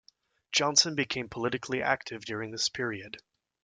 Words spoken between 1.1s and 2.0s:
politically